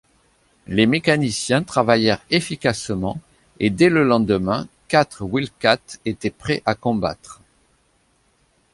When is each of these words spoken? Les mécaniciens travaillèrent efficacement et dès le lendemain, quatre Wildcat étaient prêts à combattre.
Les 0.65 0.87
mécaniciens 0.87 1.61
travaillèrent 1.61 2.25
efficacement 2.31 3.19
et 3.59 3.69
dès 3.69 3.87
le 3.89 4.03
lendemain, 4.03 4.67
quatre 4.87 5.23
Wildcat 5.23 5.77
étaient 6.05 6.31
prêts 6.31 6.63
à 6.65 6.73
combattre. 6.73 7.39